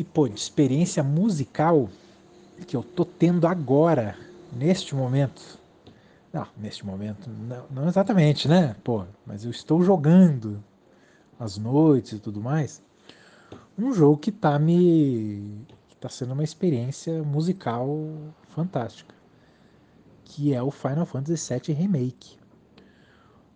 [0.00, 1.86] E, pô, de experiência musical
[2.66, 4.16] que eu tô tendo agora,
[4.50, 5.60] neste momento.
[6.32, 8.74] Não, neste momento, não, não exatamente, né?
[8.82, 10.64] Pô, mas eu estou jogando
[11.38, 12.82] às noites e tudo mais.
[13.78, 15.66] Um jogo que tá me.
[15.86, 17.86] que tá sendo uma experiência musical
[18.48, 19.14] fantástica.
[20.24, 22.38] Que é o Final Fantasy VII Remake.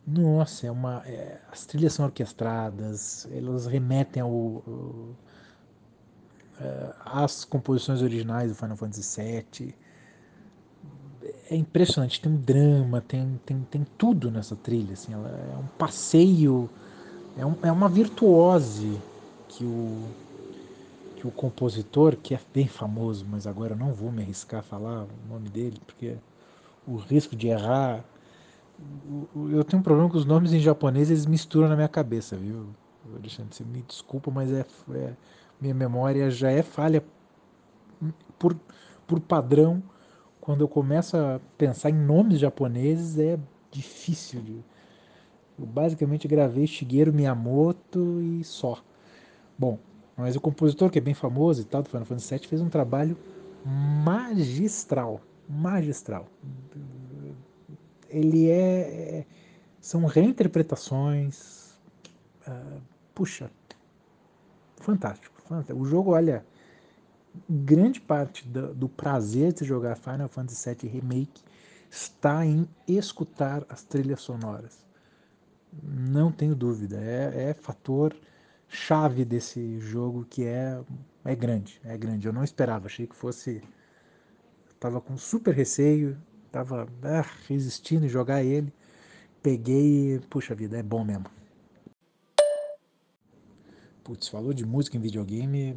[0.07, 1.03] Nossa, é uma.
[1.07, 5.17] É, as trilhas são orquestradas, elas remetem ao, ao
[6.61, 9.75] é, às composições originais do Final Fantasy VII.
[11.51, 14.93] É impressionante, tem um drama, tem, tem, tem tudo nessa trilha.
[14.93, 16.69] Assim, ela é um passeio,
[17.37, 18.99] é, um, é uma virtuose
[19.49, 20.03] que o,
[21.17, 25.05] que o compositor, que é bem famoso, mas agora não vou me arriscar a falar
[25.05, 26.17] o nome dele, porque
[26.87, 28.05] o risco de errar
[29.53, 32.67] eu tenho um problema com os nomes em japonês, eles misturam na minha cabeça, viu?
[33.17, 35.13] Alexandre, você me desculpa, mas é, é
[35.61, 37.03] minha memória já é falha
[38.39, 38.57] por,
[39.07, 39.83] por padrão.
[40.41, 43.39] Quando eu começo a pensar em nomes japoneses, é
[43.71, 44.41] difícil.
[44.41, 44.65] De...
[45.59, 48.83] Eu basicamente gravei Shigeru Miyamoto e só.
[49.59, 49.79] Bom,
[50.17, 52.69] mas o compositor, que é bem famoso e tal, do Final Fantasy VII, fez um
[52.69, 53.17] trabalho
[53.65, 55.21] magistral.
[55.49, 56.27] Magistral
[58.15, 59.27] ele é, é
[59.81, 61.75] são reinterpretações.
[62.47, 62.81] Uh,
[63.15, 63.51] puxa,
[64.77, 65.79] fantástico, fantástico.
[65.79, 66.45] O jogo, olha,
[67.49, 71.43] grande parte do, do, prazer de jogar Final Fantasy VII Remake
[71.91, 74.85] está em escutar as trilhas sonoras.
[75.83, 78.15] Não tenho dúvida, é, é fator
[78.69, 80.81] chave desse jogo que é,
[81.25, 82.27] é grande, é grande.
[82.27, 83.63] Eu não esperava, achei que fosse.
[84.69, 86.17] Estava com super receio,
[86.53, 88.73] tava ah, resistindo em jogar ele.
[89.43, 91.27] Peguei puxa vida, é bom mesmo.
[94.05, 95.75] Putz, falou de música em videogame,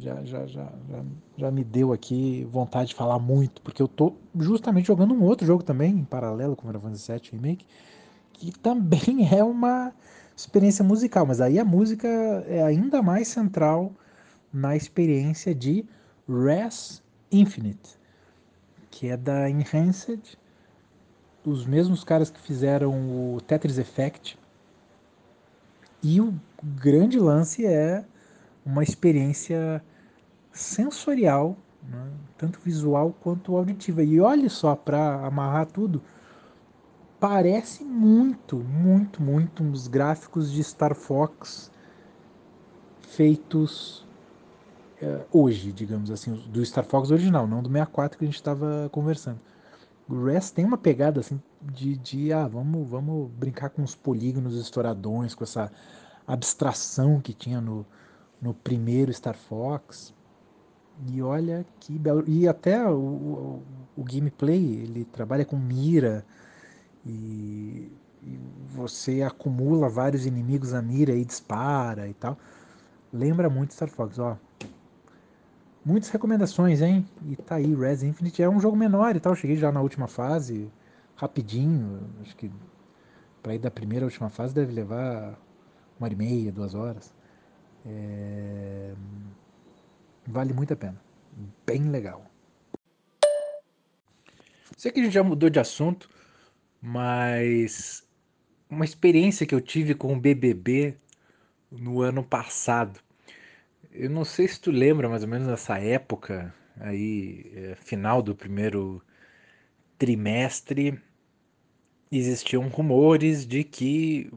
[0.00, 0.70] já, já, já,
[1.38, 5.46] já, me deu aqui vontade de falar muito, porque eu tô justamente jogando um outro
[5.46, 7.66] jogo também, em paralelo com o Final Fantasy VII Remake,
[8.34, 9.94] que também é uma
[10.36, 12.06] experiência musical, mas aí a música
[12.46, 13.92] é ainda mais central
[14.52, 15.86] na experiência de
[16.28, 18.00] Res Infinite
[18.90, 20.38] que é da Enhanced,
[21.44, 22.92] os mesmos caras que fizeram
[23.34, 24.38] o Tetris Effect.
[26.02, 28.04] E o grande lance é
[28.64, 29.82] uma experiência
[30.52, 31.56] sensorial,
[31.88, 32.10] né?
[32.36, 34.02] tanto visual quanto auditiva.
[34.02, 36.02] E olha só, para amarrar tudo,
[37.18, 41.70] parece muito, muito, muito uns gráficos de Star Fox
[43.02, 44.06] feitos
[45.02, 48.88] uh, hoje, digamos assim, do Star Fox original, não do 64 que a gente estava
[48.90, 49.38] conversando.
[50.08, 54.56] O Rest tem uma pegada assim de, de ah, vamos, vamos brincar com os polígonos
[54.56, 55.70] estouradões, com essa
[56.26, 57.84] abstração que tinha no,
[58.40, 60.14] no primeiro Star Fox.
[61.08, 62.24] E olha que belo.
[62.26, 63.62] E até o, o,
[63.96, 66.24] o gameplay, ele trabalha com mira
[67.06, 67.90] e,
[68.22, 68.38] e,
[68.68, 72.38] você acumula vários inimigos na mira e dispara e tal.
[73.12, 74.36] Lembra muito Star Fox, ó.
[75.84, 77.08] Muitas recomendações, hein?
[77.26, 79.34] E tá aí, Res Infinite é um jogo menor e tal.
[79.34, 80.70] Cheguei já na última fase,
[81.20, 82.10] rapidinho.
[82.22, 82.50] Acho que
[83.42, 85.38] para ir da primeira à última fase deve levar
[85.98, 87.14] uma hora e meia, duas horas.
[87.84, 88.94] É...
[90.26, 91.00] Vale muito a pena.
[91.66, 92.24] Bem legal.
[94.76, 96.08] Sei que a gente já mudou de assunto,
[96.80, 98.06] mas
[98.68, 100.96] uma experiência que eu tive com o BBB
[101.70, 102.98] no ano passado.
[103.92, 108.34] Eu não sei se tu lembra mais ou menos nessa época, aí, é, final do
[108.34, 109.02] primeiro
[109.98, 110.98] trimestre,
[112.18, 114.30] existiam rumores de que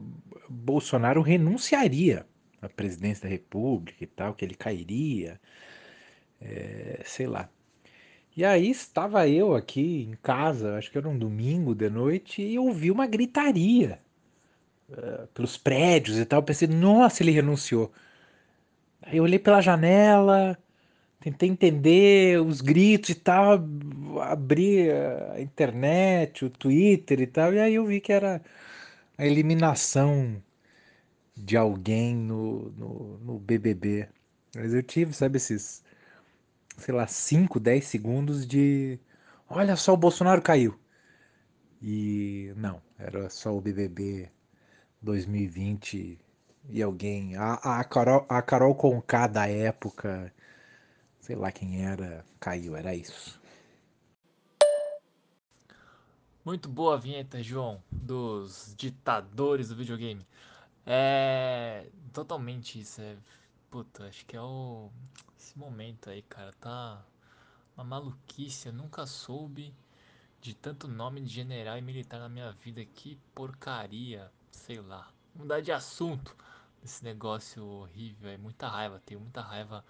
[0.48, 2.26] Bolsonaro renunciaria
[2.62, 5.40] à presidência da República e tal, que ele cairia,
[6.40, 7.48] é, sei lá.
[8.36, 12.58] E aí estava eu aqui em casa, acho que era um domingo de noite, e
[12.58, 14.00] ouvi uma gritaria
[14.90, 16.42] uh, pelos prédios e tal.
[16.42, 17.92] Pensei, nossa, ele renunciou.
[19.02, 20.58] Aí eu olhei pela janela,
[21.24, 23.58] tentei entender os gritos e tal,
[24.20, 28.42] abri a internet, o Twitter e tal, e aí eu vi que era
[29.16, 30.42] a eliminação
[31.36, 34.06] de alguém no, no, no BBB.
[34.54, 35.82] Mas eu tive, sabe, esses,
[36.76, 38.98] sei lá, 5, 10 segundos de.
[39.48, 40.78] Olha só, o Bolsonaro caiu.
[41.82, 44.30] E não, era só o BBB
[45.02, 46.18] 2020
[46.68, 47.36] e alguém.
[47.36, 50.32] A, a, Carol, a Carol Conká da época,
[51.24, 53.40] sei lá quem era, caiu, era isso.
[56.44, 60.26] Muito boa a vinheta, João, dos ditadores do videogame.
[60.84, 61.88] É.
[62.12, 63.00] Totalmente isso.
[63.00, 63.16] É...
[63.70, 64.90] puta, acho que é o.
[65.38, 67.02] Esse momento aí, cara, tá
[67.74, 68.68] uma maluquice.
[68.68, 69.74] Eu nunca soube
[70.42, 72.84] de tanto nome de general e militar na minha vida.
[72.84, 75.10] Que porcaria, sei lá.
[75.34, 76.36] Mudar de assunto
[76.82, 78.28] desse negócio horrível.
[78.30, 79.82] É muita raiva, tenho muita raiva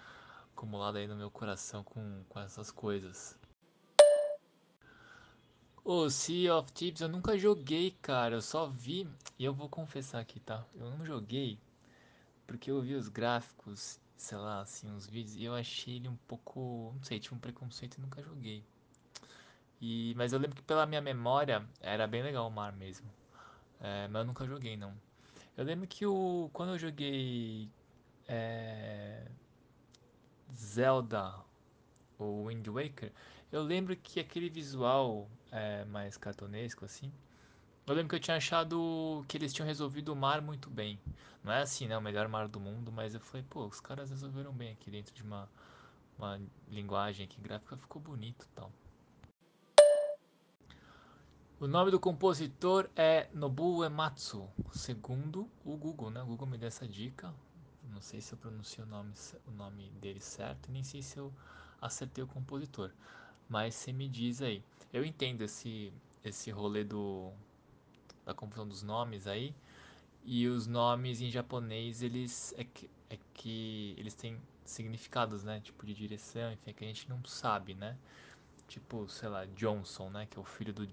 [0.55, 3.37] acumulada aí no meu coração com, com essas coisas.
[5.85, 8.37] O Sea of Thieves eu nunca joguei, cara.
[8.37, 9.06] Eu só vi.
[9.39, 10.65] E eu vou confessar aqui, tá?
[10.75, 11.59] Eu não joguei
[12.47, 15.37] porque eu vi os gráficos, sei lá, assim, uns vídeos.
[15.37, 16.93] E eu achei ele um pouco.
[16.97, 18.65] Não sei, tinha um preconceito e nunca joguei.
[19.81, 23.07] E, mas eu lembro que pela minha memória era bem legal o mar mesmo.
[23.81, 24.95] É, mas eu nunca joguei, não.
[25.57, 27.69] Eu lembro que o, quando eu joguei
[28.27, 29.27] é,
[30.52, 31.35] Zelda
[32.19, 33.12] ou Wind Waker,
[33.52, 37.12] eu lembro que aquele visual é, mais cartunesco assim.
[37.87, 40.99] Eu lembro que eu tinha achado que eles tinham resolvido o mar muito bem.
[41.43, 41.96] Não é assim, né?
[41.96, 45.14] O melhor mar do mundo, mas eu falei, pô, os caras resolveram bem aqui dentro
[45.14, 45.49] de uma,
[46.19, 48.73] uma linguagem aqui gráfica, ficou bonito tal.
[51.61, 56.23] O nome do compositor é Nobuo Uematsu, segundo o Google, né?
[56.23, 57.32] O Google me deu essa dica.
[57.94, 59.12] Não sei se eu pronunciei o nome,
[59.46, 61.32] o nome dele certo, nem sei se eu
[61.81, 62.91] acertei o compositor.
[63.49, 64.62] Mas você me diz aí.
[64.93, 65.93] Eu entendo esse,
[66.25, 67.32] esse rolê do,
[68.25, 69.55] da confusão dos nomes aí.
[70.25, 75.61] E os nomes em japonês, eles é que, é que eles têm significados, né?
[75.61, 77.97] Tipo de direção, enfim, é que a gente não sabe, né?
[78.69, 80.26] Tipo, sei lá, Johnson, né?
[80.26, 80.88] Que é o filho do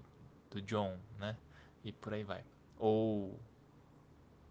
[0.52, 1.36] do John, né?
[1.82, 2.44] E por aí vai.
[2.78, 3.38] Ou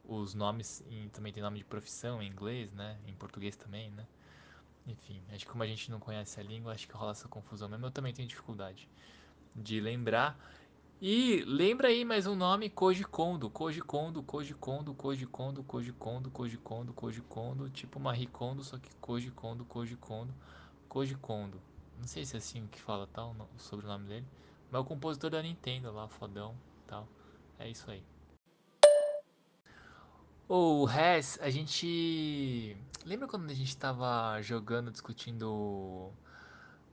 [0.03, 2.98] os nomes em, também tem nome de profissão em inglês, né?
[3.07, 4.06] Em português também, né?
[4.88, 7.69] Enfim, acho que como a gente não conhece a língua, acho que rola essa confusão
[7.69, 7.86] mesmo.
[7.86, 8.89] Eu também tenho dificuldade
[9.56, 10.38] de lembrar.
[11.00, 15.92] E lembra aí mais um nome, Koji Kondo, Koji Kondo, Koji Kondo, Koji Kondo, Koji
[15.94, 20.33] Kondo, Koji Kondo, Koji Kondo, tipo Marie Kondo, só que Koji Kondo, Koji Kondo,
[20.88, 21.59] Koji Kondo.
[22.00, 24.27] Não sei se é assim que fala tal, tá, o sobrenome dele.
[24.71, 26.56] Mas o compositor da Nintendo lá, fodão
[26.88, 27.07] tal.
[27.59, 28.04] É isso aí.
[30.53, 32.75] O Res, a gente.
[33.06, 36.12] Lembra quando a gente tava jogando, discutindo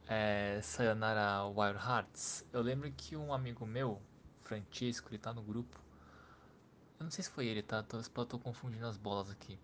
[0.07, 2.47] é, Sayonara Wild Hearts?
[2.53, 4.01] Eu lembro que um amigo meu,
[4.45, 5.77] Francisco, ele tá no grupo.
[7.01, 7.83] Eu não sei se foi ele, tá?
[7.83, 9.59] Tô, eu tô confundindo as bolas aqui.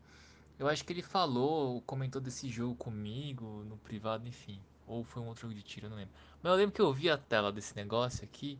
[0.58, 4.61] Eu acho que ele falou, comentou desse jogo comigo, no privado, enfim.
[4.88, 6.12] Ou foi um outro jogo de tiro, eu não lembro.
[6.43, 8.58] Mas eu lembro que eu vi a tela desse negócio aqui.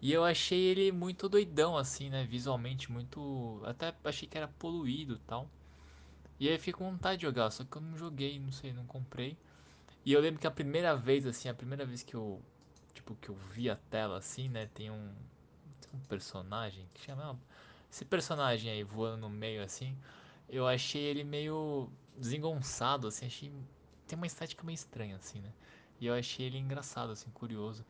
[0.00, 2.24] E eu achei ele muito doidão, assim, né?
[2.24, 3.60] Visualmente muito.
[3.64, 5.48] Até achei que era poluído e tal.
[6.38, 8.84] E aí fiquei com vontade de jogar, só que eu não joguei, não sei, não
[8.86, 9.36] comprei.
[10.04, 12.40] E eu lembro que a primeira vez, assim, a primeira vez que eu.
[12.94, 14.66] Tipo, que eu vi a tela assim, né?
[14.74, 15.12] Tem um.
[15.80, 17.38] Tem um personagem que chama.
[17.90, 19.96] Esse personagem aí voando no meio assim.
[20.48, 23.52] Eu achei ele meio desengonçado, assim, achei.
[24.06, 25.52] Tem uma estética meio estranha, assim, né?
[26.00, 27.84] E eu achei ele engraçado, assim, curioso.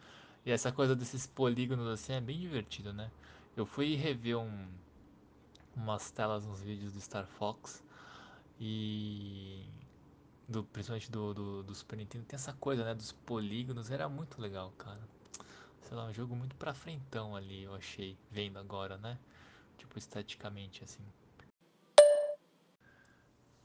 [0.47, 3.11] E essa coisa desses polígonos assim é bem divertido, né?
[3.57, 4.69] Eu fui rever um,
[5.75, 7.83] umas telas nos vídeos do Star Fox
[8.61, 9.67] e
[10.49, 12.95] do, principalmente do, do, do, Super Nintendo tem essa coisa, né?
[12.95, 15.01] Dos polígonos, era muito legal, cara.
[15.81, 19.19] Sei lá, um jogo muito pra frentão ali, eu achei, vendo agora, né?
[19.77, 21.03] Tipo, esteticamente, assim.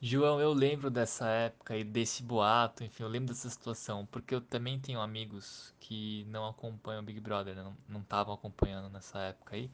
[0.04, 4.42] João, eu lembro dessa época e desse boato, enfim, eu lembro dessa situação, porque eu
[4.42, 7.72] também tenho amigos que não acompanham o Big Brother, né?
[7.88, 9.70] não estavam acompanhando nessa época aí.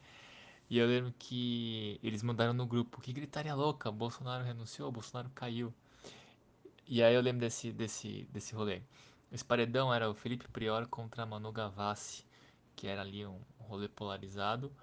[0.69, 5.73] E eu lembro que eles mandaram no grupo, que gritaria louca, Bolsonaro renunciou, Bolsonaro caiu.
[6.85, 8.81] E aí eu lembro desse, desse, desse rolê.
[9.31, 12.25] Esse paredão era o Felipe Prior contra Manu Gavassi,
[12.75, 14.73] que era ali um rolê polarizado.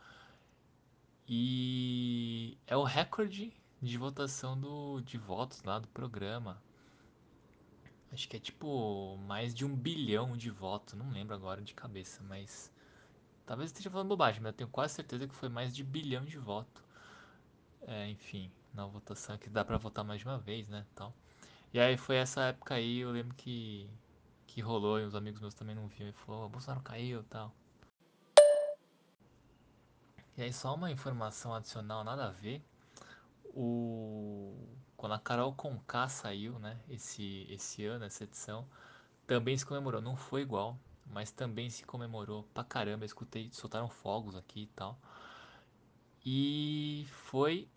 [1.29, 3.53] E é o recorde
[3.85, 6.63] de votação do, de votos lá do programa.
[8.13, 10.95] Acho que é tipo mais de um bilhão de votos.
[10.95, 12.73] Não lembro agora de cabeça, mas.
[13.47, 16.39] Talvez esteja falando bobagem, mas eu tenho quase certeza que foi mais de bilhão de
[16.39, 16.83] votos.
[17.83, 20.87] É, enfim, na votação que dá pra votar mais de uma vez, né?
[20.95, 21.15] Tal.
[21.73, 23.89] E aí foi essa época aí, eu lembro que.
[24.47, 27.55] Que rolou e os amigos meus também não viam e falou: oh, Bolsonaro caiu tal.
[30.37, 32.65] E aí, só uma informação adicional, nada a ver
[33.55, 34.55] o
[34.97, 38.67] quando a Carol Conká saiu, né, esse esse ano, essa edição,
[39.27, 44.37] também se comemorou, não foi igual, mas também se comemorou pra caramba, escutei, soltaram fogos
[44.37, 44.99] aqui e tal.
[46.25, 47.69] E foi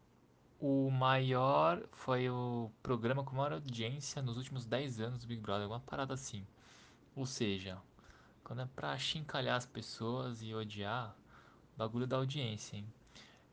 [0.60, 5.68] o maior, foi o programa com maior audiência nos últimos 10 anos do Big Brother,
[5.68, 6.46] uma parada assim.
[7.16, 7.78] Ou seja,
[8.44, 11.16] quando é pra chincalhar as pessoas e odiar,
[11.76, 12.88] bagulho da audiência, hein?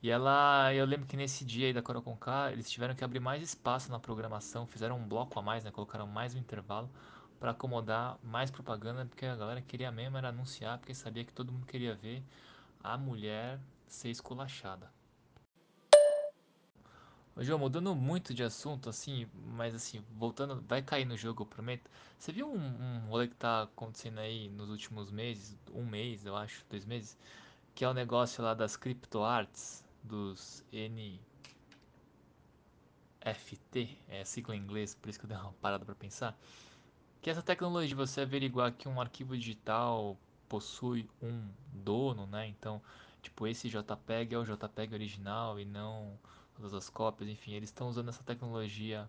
[0.04, 3.20] E ela, eu lembro que nesse dia aí da Carol Conká, eles tiveram que abrir
[3.20, 5.70] mais espaço na programação, fizeram um bloco a mais, né?
[5.70, 6.90] Colocaram mais um intervalo
[7.40, 11.50] para acomodar mais propaganda, porque a galera queria mesmo era anunciar, porque sabia que todo
[11.50, 12.22] mundo queria ver
[12.82, 14.92] a mulher ser esculachada.
[17.34, 21.46] Ô, João, mudando muito de assunto, assim, mas assim, voltando, vai cair no jogo, eu
[21.46, 21.90] prometo.
[22.18, 26.36] Você viu um, um rolê que tá acontecendo aí nos últimos meses, um mês, eu
[26.36, 27.16] acho, dois meses,
[27.74, 31.18] que é o negócio lá das criptoarts, dos NFT,
[34.08, 36.38] é sigla em inglês, por isso que eu dei uma parada pra pensar.
[37.22, 40.16] Que essa tecnologia de você averiguar que um arquivo digital
[40.48, 42.46] possui um dono, né?
[42.46, 42.82] Então,
[43.22, 46.18] tipo, esse JPEG é o JPEG original e não
[46.54, 49.08] todas as cópias, enfim, eles estão usando essa tecnologia.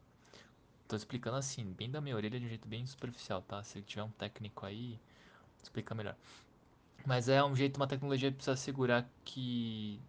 [0.88, 3.62] Tô explicando assim, bem da minha orelha de um jeito bem superficial, tá?
[3.64, 5.00] Se tiver um técnico aí,
[5.62, 6.16] explica melhor.
[7.06, 10.00] Mas é um jeito, uma tecnologia que precisa assegurar que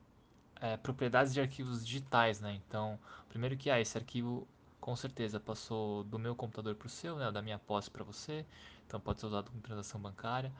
[0.60, 2.54] é, propriedades de arquivos digitais, né?
[2.66, 2.98] Então,
[3.28, 4.46] primeiro que ah, esse arquivo
[4.80, 7.30] com certeza passou do meu computador para o seu, né?
[7.30, 8.44] Da minha posse para você,
[8.86, 10.52] então pode ser usado como transação bancária,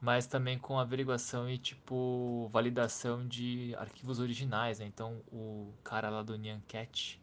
[0.00, 4.86] mas também com averiguação e tipo validação de arquivos originais, né?
[4.86, 7.20] Então, o cara lá do Nyan Cat,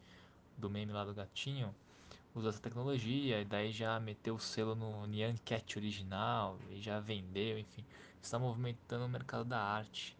[0.56, 1.74] do meme lá do gatinho,
[2.34, 7.00] usou essa tecnologia e daí já meteu o selo no Nyan Cat original e já
[7.00, 7.84] vendeu, enfim,
[8.22, 10.15] está movimentando o mercado da arte.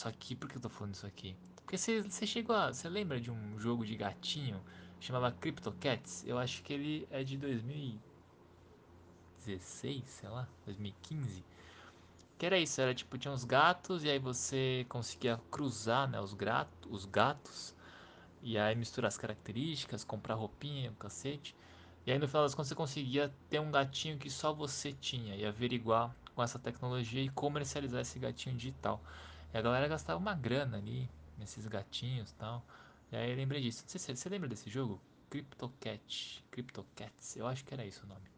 [0.00, 1.36] Só que, por que eu tô falando isso aqui?
[1.56, 2.72] Porque você, chegou a.
[2.72, 4.58] Você lembra de um jogo de gatinho
[4.98, 6.24] chamava Crypto Cats?
[6.26, 11.44] Eu acho que ele é de 2016, sei lá, 2015.
[12.38, 16.32] Que era isso, era tipo, tinha uns gatos e aí você conseguia cruzar, né, os,
[16.32, 17.74] gato, os gatos
[18.42, 21.54] e aí misturar as características, comprar roupinha, um cacete.
[22.06, 25.36] E aí no final das contas você conseguia ter um gatinho que só você tinha
[25.36, 28.98] e averiguar com essa tecnologia e comercializar esse gatinho digital.
[29.52, 32.64] E a galera gastava uma grana ali nesses gatinhos e tal.
[33.10, 33.84] E aí eu lembrei disso.
[33.86, 35.00] Você lembra desse jogo?
[35.28, 36.44] CryptoCat.
[36.50, 37.36] CryptoCats.
[37.36, 38.28] Eu acho que era isso o nome.